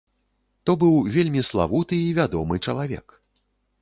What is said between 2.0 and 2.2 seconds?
і